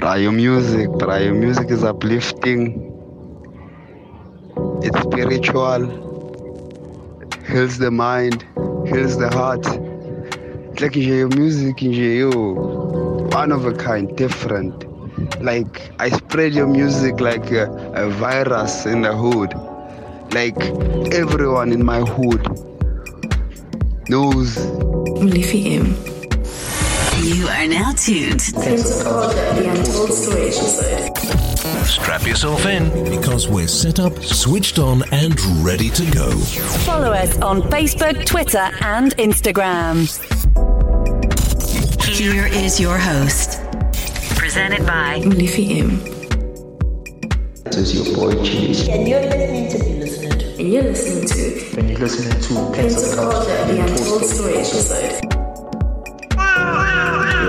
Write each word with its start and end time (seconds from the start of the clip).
Bra, 0.00 0.14
your 0.14 0.32
music, 0.32 0.88
bra, 0.92 1.16
your 1.16 1.34
music 1.34 1.70
is 1.70 1.84
uplifting. 1.84 2.90
It's 4.82 4.98
spiritual. 4.98 5.82
Heals 7.46 7.76
the 7.76 7.90
mind, 7.90 8.46
heals 8.86 9.18
the 9.18 9.28
heart. 9.28 9.66
It's 10.72 10.80
like 10.80 10.96
your 10.96 11.28
music, 11.28 11.82
you 11.82 12.30
one 13.30 13.52
of 13.52 13.66
a 13.66 13.74
kind, 13.74 14.16
different. 14.16 14.86
Like 15.42 15.92
I 15.98 16.08
spread 16.08 16.54
your 16.54 16.66
music 16.66 17.20
like 17.20 17.50
a, 17.50 17.70
a 17.92 18.08
virus 18.08 18.86
in 18.86 19.02
the 19.02 19.14
hood. 19.14 19.52
Like 20.32 20.58
everyone 21.12 21.72
in 21.72 21.84
my 21.84 22.00
hood 22.00 22.42
knows. 24.08 24.56
Molefi 25.20 25.76
M. 25.76 26.19
You 27.22 27.46
are 27.48 27.66
now 27.66 27.92
tuned. 27.92 28.40
The 28.40 29.66
Untold 29.68 30.12
Story 30.14 30.46
episode. 30.46 31.86
Strap 31.86 32.26
yourself 32.26 32.64
in 32.64 33.04
because 33.10 33.46
we're 33.46 33.68
set 33.68 34.00
up, 34.00 34.16
switched 34.22 34.78
on, 34.78 35.02
and 35.12 35.38
ready 35.62 35.90
to 35.90 36.10
go. 36.12 36.30
Follow 36.86 37.12
us 37.12 37.38
on 37.42 37.60
Facebook, 37.62 38.24
Twitter, 38.24 38.70
and 38.80 39.14
Instagram. 39.16 40.08
Here 42.08 42.46
is 42.46 42.80
your 42.80 42.96
host. 42.96 43.60
Presented 44.36 44.86
by 44.86 45.20
Molefi 45.20 45.80
M. 45.80 45.98
This 47.64 47.76
is 47.76 48.08
your 48.08 48.16
boy 48.16 48.42
Cheese. 48.42 48.88
And 48.88 49.06
you're 49.06 49.20
listening 49.20 49.68
to 49.68 49.78
be 49.78 50.00
listening 50.00 50.38
to. 50.38 50.46
And 50.58 50.72
you're 50.72 50.82
listening 50.84 51.26
to 51.28 51.76
when 51.76 51.88
you're 51.90 51.98
listening 51.98 52.40
to 52.40 52.74
Prince 52.74 53.02
Pensive 53.02 53.16
Culture, 53.18 53.64
The 53.66 53.80
Untold 53.80 54.24
Story 54.24 54.54
episode. 54.56 55.39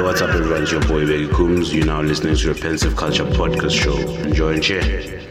What's 0.04 0.20
up, 0.20 0.32
everyone? 0.32 0.64
It's 0.64 0.72
your 0.72 0.82
boy 0.82 1.06
Baby 1.06 1.28
Coombs. 1.32 1.74
You're 1.74 1.86
now 1.86 2.02
listening 2.02 2.36
to 2.36 2.54
the 2.54 2.60
Pensive 2.60 2.96
Culture 2.96 3.24
Podcast 3.24 3.80
Show. 3.80 3.96
Enjoy 4.24 4.54
and 4.54 4.66
share. 4.66 5.22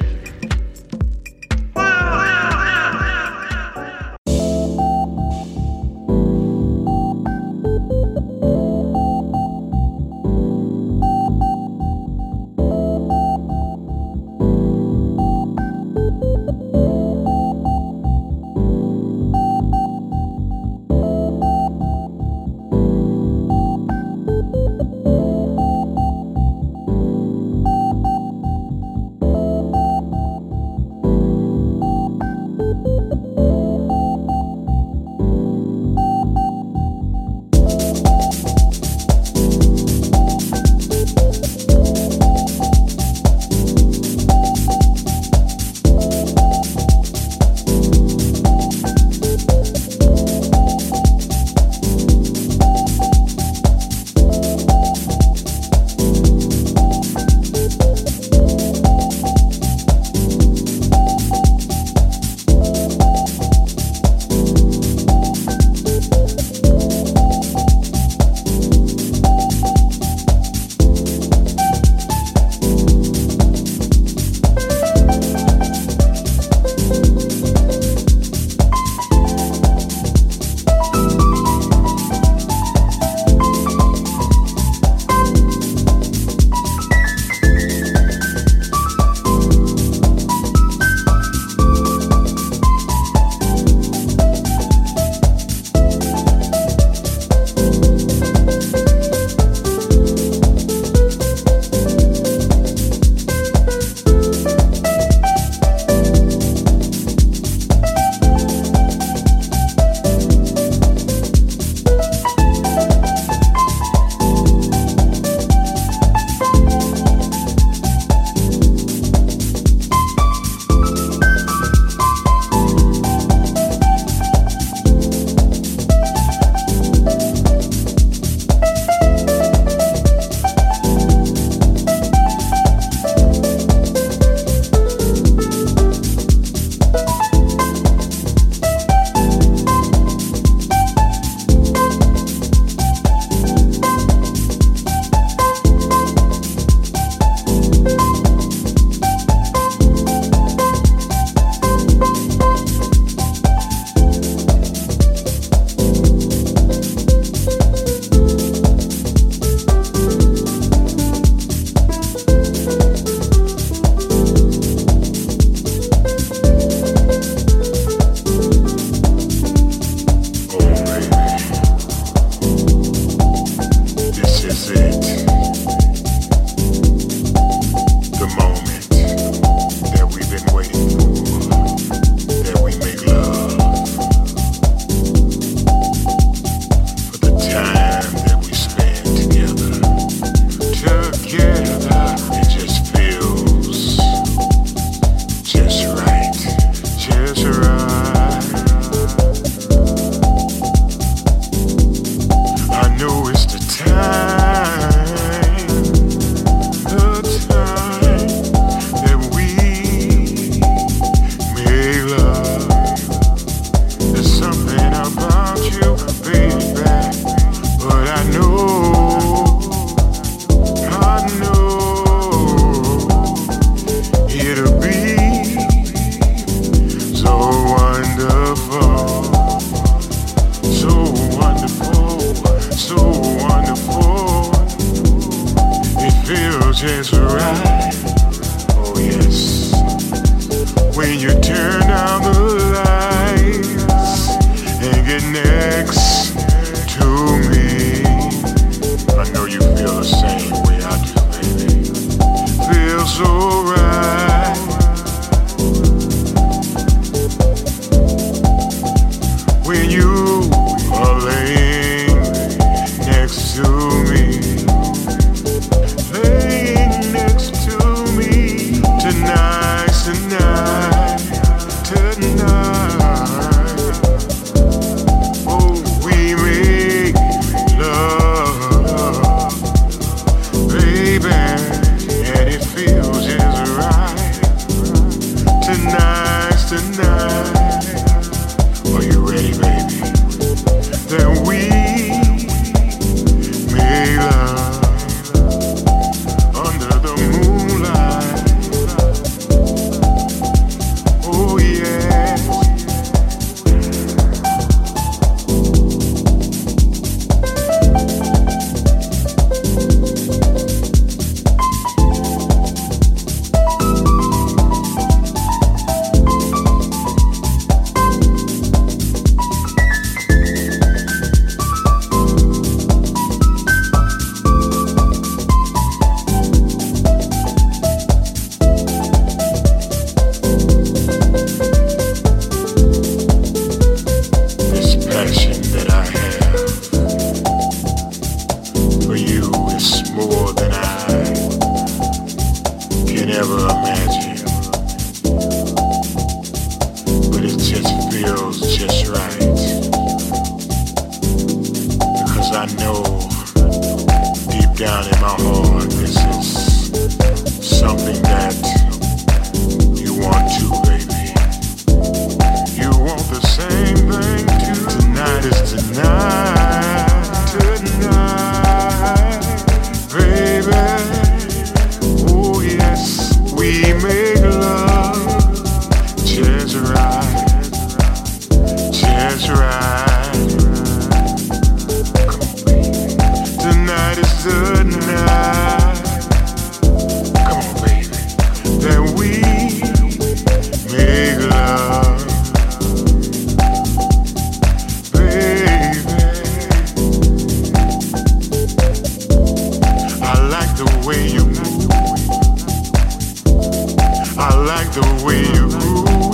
Like 404.70 404.92
the 404.92 405.24
way 405.24 405.42
you 405.52 405.66
move. 405.66 406.29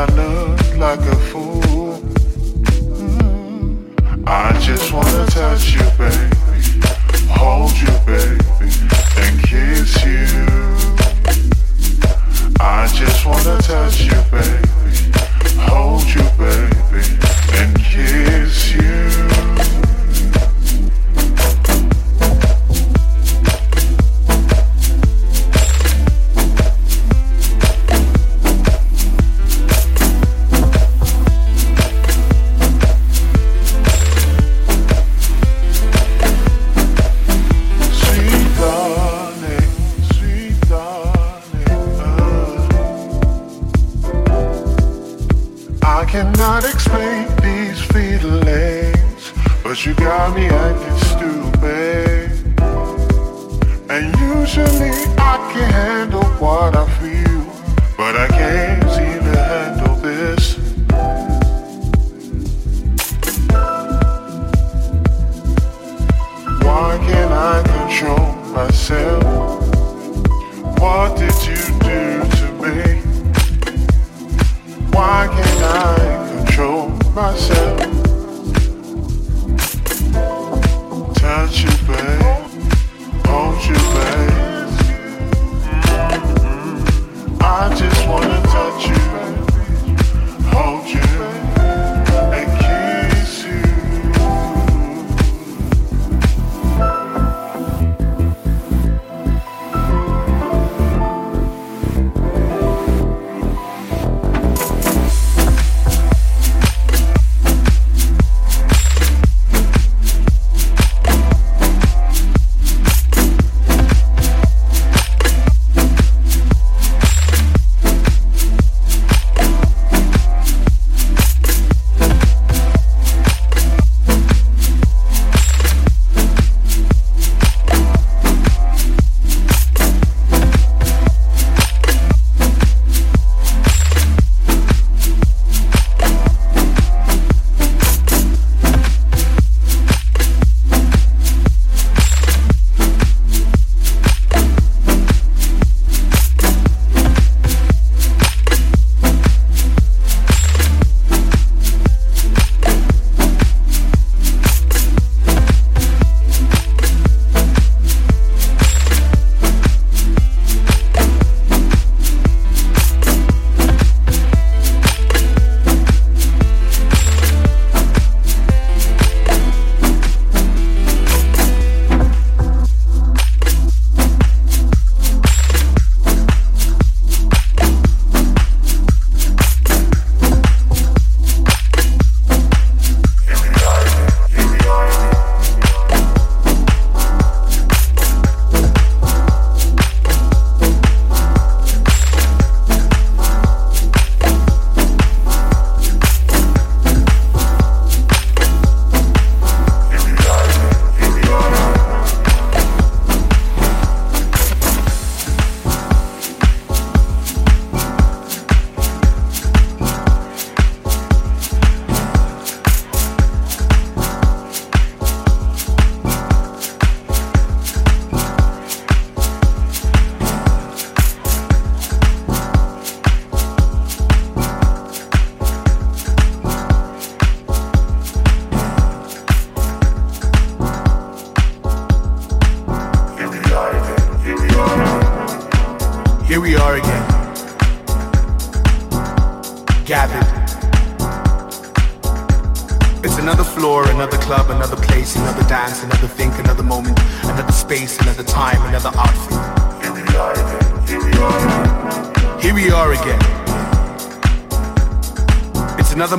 I 0.00 0.06
look 0.14 0.76
like 0.76 1.00
a 1.00 1.16
fool? 1.28 2.00
Mm. 2.96 3.92
I 4.26 4.56
just 4.56 4.92
wanna 13.26 13.60
touch 13.60 13.74
you, 14.00 14.30
baby. 14.32 14.56
Hold 15.58 16.04
you, 16.04 16.22
baby, 16.38 17.02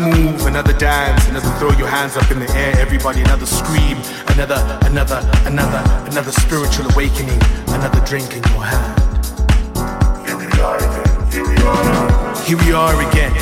move, 0.02 0.46
another 0.48 0.74
dance, 0.74 1.28
another 1.28 1.50
throw 1.60 1.72
your 1.78 1.88
hands 1.88 2.18
up 2.18 2.30
in 2.32 2.40
the 2.40 2.50
air, 2.52 2.74
everybody, 2.80 3.22
another 3.22 3.46
scream, 3.46 3.98
another, 4.34 4.58
another, 4.84 5.22
another, 5.46 5.82
another 6.10 6.32
spiritual 6.32 6.90
awakening, 6.92 7.40
another 7.70 8.04
drink 8.06 8.34
in 8.34 8.44
your 8.52 8.64
hand. 8.66 8.98
Here 10.26 10.38
we 10.38 10.48
are 10.60 10.78
again. 10.78 11.32
Here 11.32 11.48
we 11.48 11.56
are. 11.64 12.36
Here 12.44 12.58
we 12.58 12.72
are 12.74 13.10
again. 13.10 13.34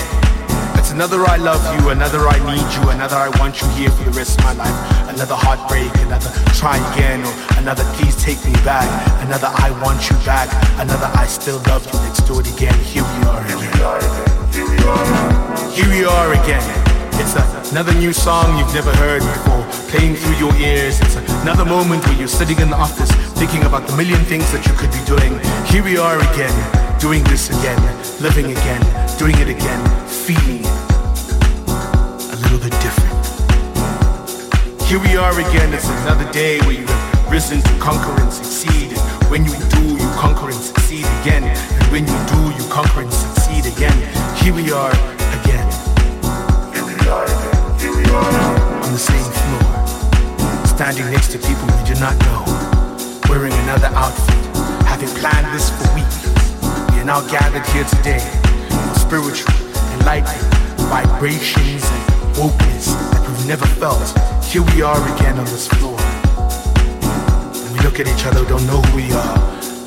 It's 0.77 0.91
another 0.91 1.23
I 1.25 1.37
love 1.37 1.63
you, 1.79 1.89
another 1.89 2.27
I 2.27 2.37
need 2.43 2.67
you, 2.75 2.89
another 2.89 3.15
I 3.15 3.29
want 3.39 3.61
you 3.61 3.67
here 3.69 3.91
for 3.91 4.03
the 4.03 4.11
rest 4.11 4.39
of 4.39 4.45
my 4.45 4.53
life. 4.53 5.09
Another 5.09 5.35
heartbreak, 5.35 5.93
another 6.05 6.31
try 6.53 6.77
again, 6.93 7.23
or 7.23 7.33
another 7.59 7.83
please 7.95 8.15
take 8.21 8.43
me 8.45 8.53
back. 8.65 8.87
Another 9.25 9.49
I 9.53 9.71
want 9.83 10.09
you 10.09 10.15
back, 10.25 10.49
another 10.79 11.09
I 11.13 11.25
still 11.27 11.59
love 11.67 11.85
you, 11.85 11.99
let's 11.99 12.21
do 12.23 12.39
it 12.39 12.47
again. 12.53 12.77
Here 12.79 13.03
we 13.03 13.27
are 13.27 13.43
again. 13.45 13.59
Here 14.51 14.67
we 14.67 14.83
are 14.83 15.03
again. 15.03 15.28
It's 15.81 17.71
another 17.71 17.93
new 17.93 18.11
song 18.11 18.57
you've 18.57 18.73
never 18.73 18.91
heard 18.97 19.21
before, 19.21 19.63
playing 19.87 20.15
through 20.15 20.35
your 20.35 20.53
ears. 20.55 20.99
It's 20.99 21.15
another 21.15 21.63
moment 21.63 22.05
where 22.05 22.17
you're 22.17 22.27
sitting 22.27 22.59
in 22.59 22.69
the 22.69 22.75
office, 22.75 23.09
thinking 23.39 23.63
about 23.63 23.87
the 23.87 23.95
million 23.95 24.19
things 24.25 24.51
that 24.51 24.65
you 24.67 24.73
could 24.73 24.91
be 24.91 24.99
doing. 25.05 25.39
Here 25.71 25.83
we 25.83 25.97
are 25.97 26.17
again, 26.33 26.51
doing 26.99 27.23
this 27.25 27.49
again, 27.49 27.79
living 28.19 28.51
again, 28.51 28.81
doing 29.17 29.37
it 29.39 29.47
again, 29.47 29.79
feeling 30.07 30.65
a 32.27 32.35
little 32.43 32.59
bit 32.59 32.75
different. 32.83 33.15
Here 34.83 34.99
we 34.99 35.15
are 35.15 35.31
again, 35.31 35.73
it's 35.73 35.87
another 36.03 36.29
day 36.33 36.59
where 36.61 36.73
you 36.73 36.87
have 36.87 37.31
risen 37.31 37.61
to 37.61 37.73
conquer 37.79 38.19
and 38.19 38.33
succeed. 38.33 38.97
And 38.97 39.31
when 39.31 39.45
you 39.45 39.55
do, 39.69 39.95
you 39.95 40.09
conquer 40.19 40.49
and 40.51 40.59
succeed 40.59 41.05
again. 41.21 41.43
And 41.43 41.87
when 41.91 42.03
you 42.03 42.19
do, 42.27 42.41
you 42.57 42.69
conquer 42.69 43.01
and 43.01 43.13
succeed 43.13 43.65
again. 43.65 43.95
Here 44.35 44.53
we 44.53 44.71
are 44.71 45.18
On 48.09 48.91
the 48.91 48.97
same 48.97 49.21
floor, 49.21 50.65
standing 50.65 51.05
next 51.11 51.31
to 51.31 51.37
people 51.37 51.65
we 51.77 51.83
do 51.85 51.93
not 51.99 52.17
know, 52.25 52.41
wearing 53.29 53.53
another 53.69 53.87
outfit, 53.93 54.33
having 54.85 55.09
planned 55.19 55.45
this 55.53 55.69
for 55.69 55.85
weeks. 55.93 56.25
We 56.91 57.01
are 57.01 57.05
now 57.05 57.21
gathered 57.29 57.65
here 57.67 57.83
today 57.85 58.19
for 58.69 58.99
spiritual, 58.99 59.53
enlightened 59.99 60.41
vibrations 60.89 61.85
and 61.85 62.35
wokeness 62.35 62.97
that 63.13 63.21
we've 63.29 63.47
never 63.47 63.67
felt. 63.77 64.01
Here 64.43 64.63
we 64.73 64.81
are 64.81 64.97
again 65.15 65.37
on 65.37 65.45
this 65.45 65.67
floor. 65.67 65.97
And 66.01 67.71
we 67.77 67.79
look 67.85 67.99
at 67.99 68.07
each 68.07 68.25
other, 68.25 68.41
we 68.41 68.49
don't 68.49 68.65
know 68.65 68.81
who 68.89 68.95
we 68.97 69.13
are. 69.13 69.37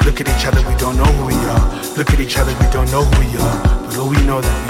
Look 0.07 0.21
at 0.21 0.29
each 0.31 0.47
other, 0.47 0.63
we 0.69 0.77
don't 0.79 0.97
know 0.97 1.11
who 1.19 1.27
we 1.27 1.35
are. 1.35 1.97
Look 1.97 2.11
at 2.15 2.21
each 2.21 2.39
other, 2.39 2.55
we 2.55 2.71
don't 2.71 2.91
know 2.93 3.03
who 3.03 3.19
we 3.19 3.37
are. 3.37 3.63
But 3.87 3.99
all 3.99 4.09
we 4.09 4.23
know 4.23 4.41
that 4.41 4.62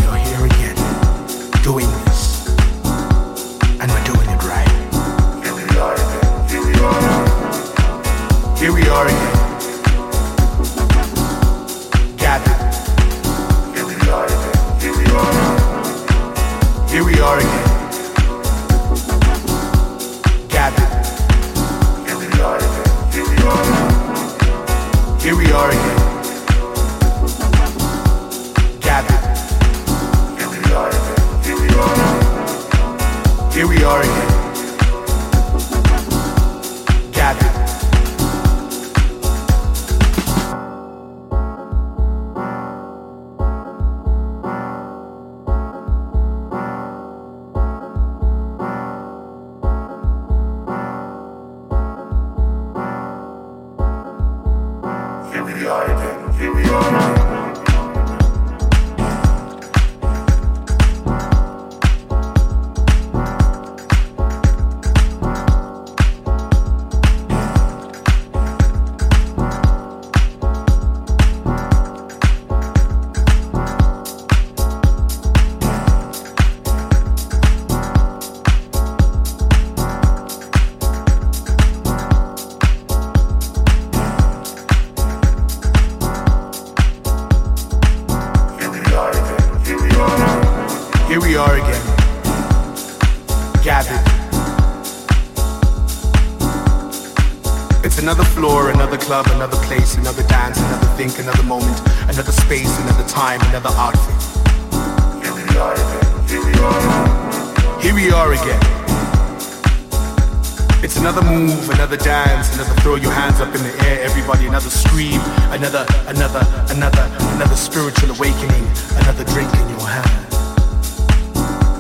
another, 116.71 117.07
another, 117.35 117.57
spiritual 117.57 118.11
awakening, 118.11 118.65
another 119.03 119.25
drink 119.25 119.53
in 119.55 119.69
your 119.71 119.87
hand. 119.87 120.29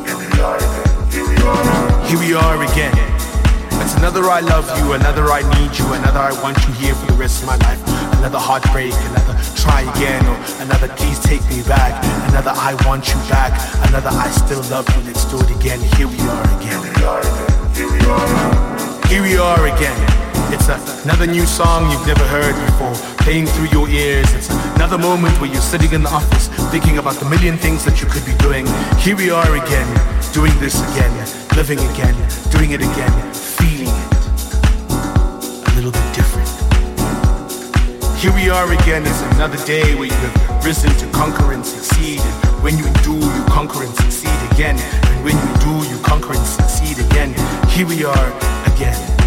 Here 0.06 0.16
we 0.16 0.40
are 0.40 0.56
again. 0.56 1.10
Here 1.10 1.26
we 1.28 1.36
are. 1.42 2.06
Here 2.06 2.18
we 2.18 2.34
are 2.34 2.62
again. 2.62 3.12
It's 3.82 3.96
another 3.96 4.24
I 4.30 4.40
love 4.40 4.66
you, 4.78 4.92
another 4.92 5.26
I 5.30 5.42
need 5.58 5.76
you, 5.76 5.86
another 5.92 6.20
I 6.20 6.32
want 6.42 6.56
you 6.66 6.72
here 6.74 6.94
for 6.94 7.06
the 7.06 7.18
rest 7.18 7.42
of 7.42 7.48
my 7.48 7.56
life. 7.56 7.82
Another 8.18 8.38
heartbreak, 8.38 8.94
another 9.10 9.34
try 9.56 9.82
again, 9.82 10.24
or 10.26 10.38
another 10.62 10.88
please 10.94 11.18
take 11.18 11.42
me 11.50 11.62
back. 11.64 11.98
Another 12.30 12.52
I 12.54 12.74
want 12.86 13.08
you 13.08 13.18
back, 13.28 13.52
another 13.88 14.10
I 14.10 14.30
still 14.30 14.62
love 14.70 14.88
you, 14.94 15.02
let's 15.02 15.24
do 15.24 15.40
it 15.40 15.50
again. 15.50 15.80
Here 15.98 16.06
we 16.06 16.20
are 16.20 16.46
again. 16.56 16.82
Here 17.74 17.90
we 17.90 18.06
are 18.06 18.22
again. 18.30 19.08
Here 19.08 19.22
we 19.22 19.36
are 19.36 19.66
again. 19.66 20.21
It's 20.52 20.68
another 20.68 21.26
new 21.26 21.46
song 21.46 21.90
you've 21.90 22.06
never 22.06 22.24
heard 22.26 22.54
before, 22.66 22.92
playing 23.24 23.46
through 23.46 23.68
your 23.68 23.88
ears. 23.88 24.30
It's 24.34 24.50
another 24.76 24.98
moment 24.98 25.40
where 25.40 25.50
you're 25.50 25.62
sitting 25.62 25.92
in 25.92 26.02
the 26.02 26.10
office, 26.10 26.48
thinking 26.70 26.98
about 26.98 27.14
the 27.14 27.24
million 27.24 27.56
things 27.56 27.86
that 27.86 28.02
you 28.02 28.06
could 28.06 28.24
be 28.26 28.36
doing. 28.36 28.66
Here 28.98 29.16
we 29.16 29.30
are 29.30 29.56
again, 29.56 29.88
doing 30.34 30.52
this 30.60 30.76
again, 30.92 31.10
living 31.56 31.78
again, 31.96 32.14
doing 32.52 32.72
it 32.72 32.82
again, 32.82 33.32
feeling 33.32 33.88
it 33.88 34.12
a 35.68 35.72
little 35.74 35.90
bit 35.90 36.04
different. 36.12 36.48
Here 38.20 38.34
we 38.34 38.50
are 38.50 38.70
again, 38.70 39.06
it's 39.06 39.22
another 39.34 39.56
day 39.64 39.94
where 39.94 40.12
you 40.12 40.20
have 40.20 40.64
risen 40.66 40.92
to 41.00 41.06
conquer 41.16 41.54
and 41.54 41.64
succeed. 41.64 42.20
And 42.20 42.62
when 42.62 42.76
you 42.76 42.84
do, 43.00 43.16
you 43.16 43.44
conquer 43.48 43.84
and 43.84 43.94
succeed 44.04 44.36
again. 44.52 44.76
And 44.76 45.24
when 45.24 45.34
you 45.34 45.52
do, 45.64 45.88
you 45.88 45.96
conquer 46.04 46.34
and 46.36 46.46
succeed 46.46 46.98
again. 46.98 47.32
Here 47.70 47.86
we 47.86 48.04
are 48.04 48.28
again. 48.68 49.21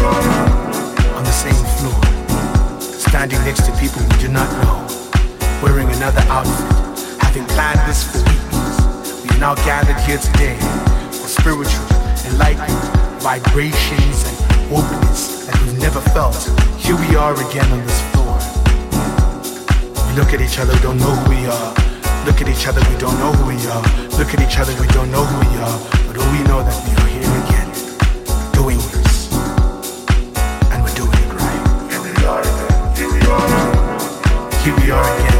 On 0.00 1.24
the 1.24 1.30
same 1.30 1.52
floor, 1.76 2.00
standing 2.80 3.38
next 3.44 3.66
to 3.66 3.72
people 3.76 4.00
we 4.00 4.16
do 4.16 4.28
not 4.28 4.48
know, 4.62 4.86
wearing 5.62 5.88
another 5.88 6.24
outfit, 6.32 7.20
having 7.20 7.44
planned 7.52 7.80
this 7.86 8.04
for 8.08 8.18
weeks. 8.24 9.24
We 9.24 9.36
are 9.36 9.40
now 9.40 9.54
gathered 9.56 10.00
here 10.08 10.16
today 10.16 10.56
for 11.12 11.28
spiritual, 11.28 11.84
enlightened 12.32 12.80
vibrations 13.20 14.24
and 14.24 14.36
wokeness 14.72 15.44
that 15.46 15.60
we've 15.60 15.78
never 15.78 16.00
felt. 16.00 16.48
Here 16.78 16.96
we 16.96 17.16
are 17.16 17.34
again 17.34 17.70
on 17.70 17.84
this 17.84 18.00
floor. 18.10 18.40
We 20.08 20.16
look 20.16 20.32
at 20.32 20.40
each 20.40 20.58
other, 20.58 20.72
don't 20.80 20.96
know 20.96 21.12
who 21.12 21.28
we 21.28 21.46
are. 21.46 21.74
Look 22.24 22.40
at 22.40 22.48
each 22.48 22.66
other, 22.66 22.80
we 22.88 22.96
don't 22.96 23.18
know 23.18 23.32
who 23.32 23.52
we 23.52 23.60
are. 23.68 23.84
Look 24.16 24.32
at 24.32 24.40
each 24.40 24.58
other, 24.58 24.72
we 24.80 24.86
don't 24.88 25.10
know 25.10 25.24
who 25.24 25.36
we 25.44 25.56
are. 25.60 25.78
But 26.08 26.16
all 26.16 26.32
we 26.32 26.42
know 26.48 26.64
that 26.64 26.88
we 26.88 26.96
are 26.96 26.99
Here 34.62 34.76
we 34.76 34.90
are 34.90 35.18
again. 35.18 35.39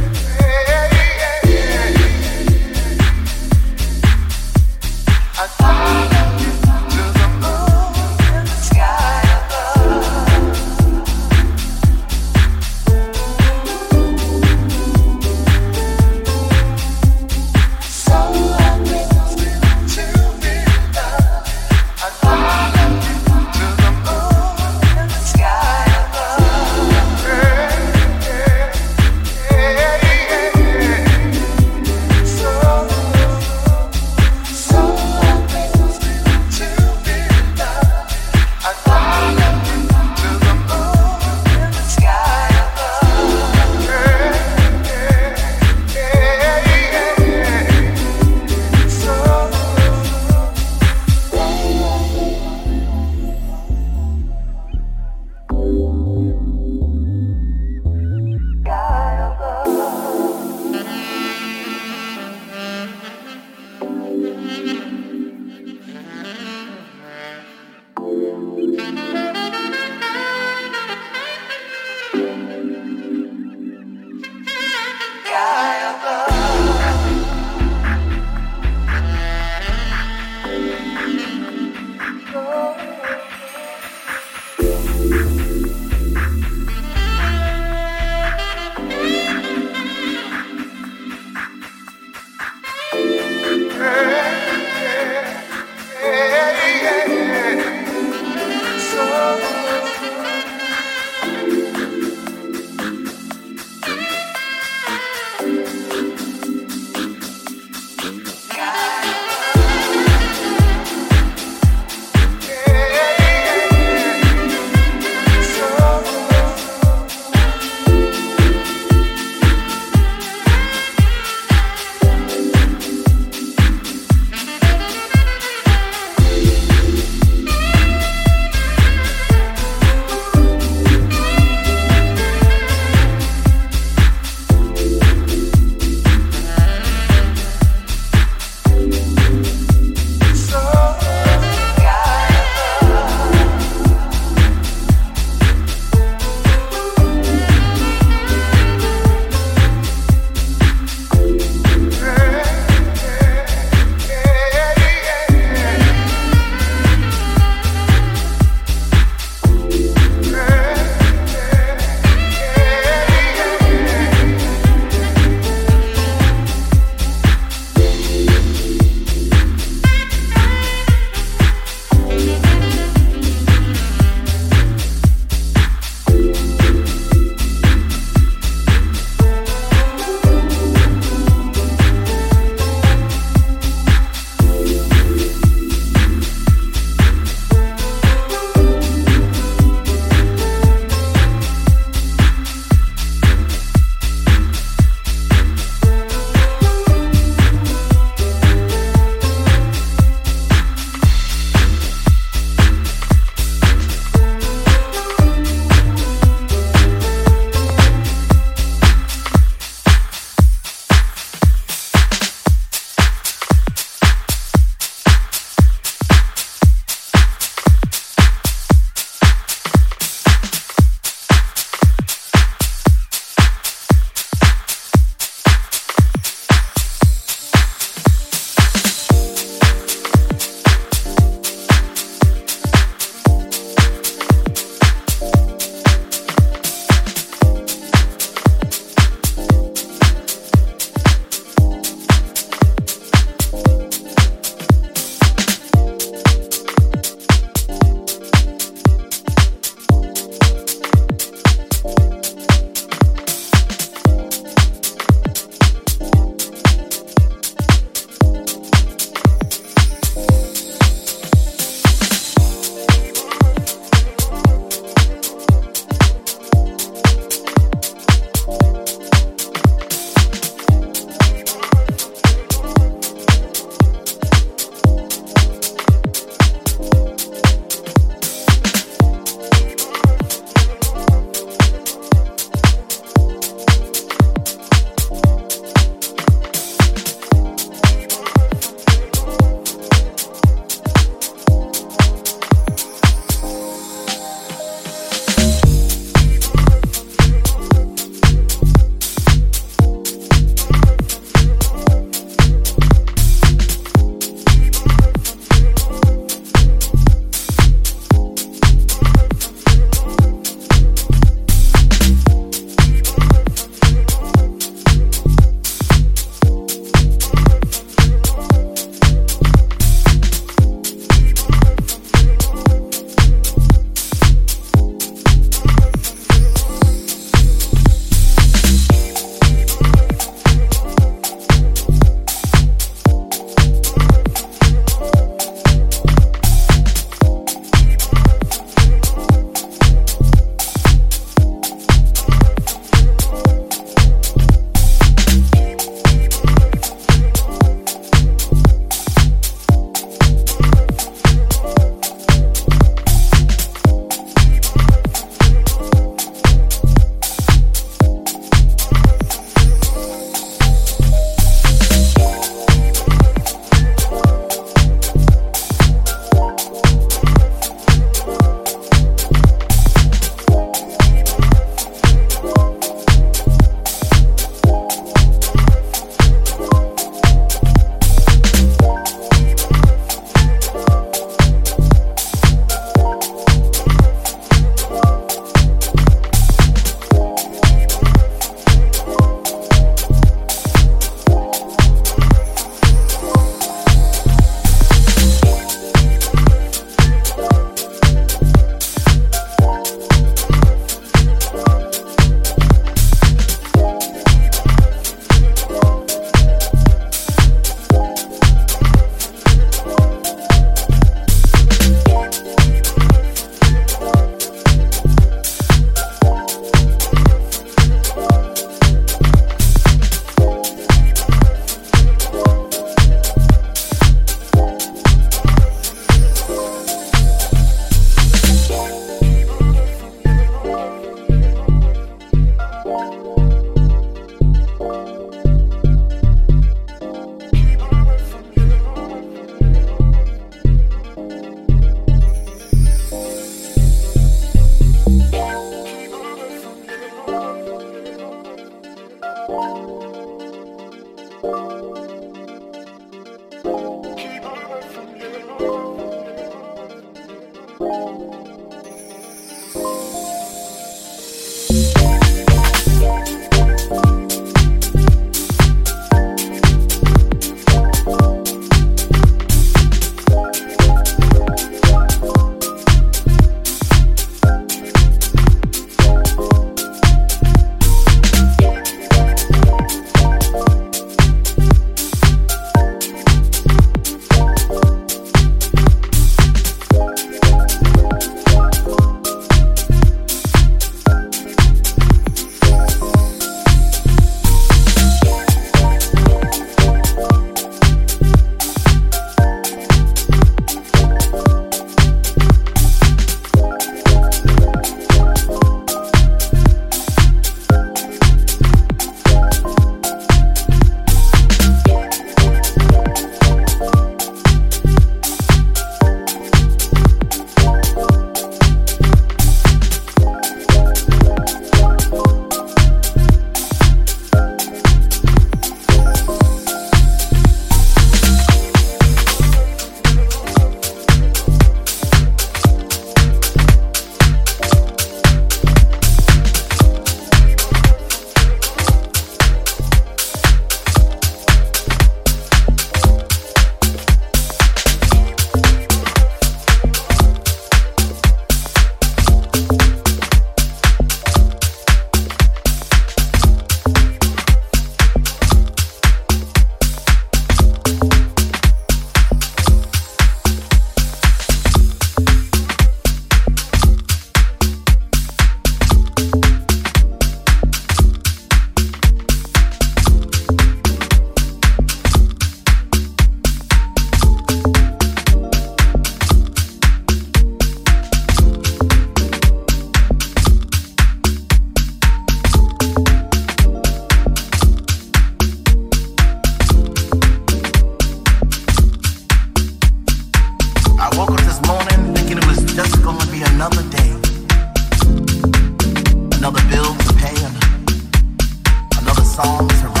songs 599.31 600.00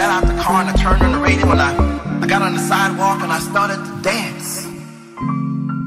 got 0.00 0.24
out 0.24 0.34
the 0.34 0.42
car 0.42 0.62
and 0.62 0.70
I 0.70 0.72
turned 0.80 1.02
on 1.02 1.12
the 1.12 1.18
radio 1.18 1.44
and 1.52 1.60
I, 1.60 1.76
I 2.22 2.26
got 2.26 2.40
on 2.40 2.54
the 2.54 2.64
sidewalk 2.72 3.20
and 3.20 3.30
I 3.30 3.38
started 3.38 3.84
to 3.84 3.92
dance. 4.00 4.64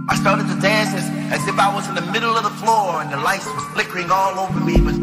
I 0.07 0.16
started 0.22 0.45
to 0.53 0.57
dance 0.61 0.93
as, 0.93 1.09
as 1.34 1.47
if 1.47 1.57
I 1.57 1.74
was 1.74 1.89
in 1.89 1.95
the 1.95 2.05
middle 2.14 2.38
of 2.38 2.43
the 2.43 2.53
floor 2.61 3.01
and 3.01 3.11
the 3.11 3.18
lights 3.18 3.47
was 3.47 3.66
flickering 3.74 4.11
all 4.11 4.38
over 4.38 4.59
me, 4.59 4.78
but 4.86 4.93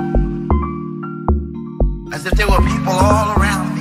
as 2.14 2.24
if 2.24 2.34
there 2.38 2.46
were 2.46 2.62
people 2.62 2.94
all 2.94 3.34
around 3.34 3.74
me. 3.74 3.79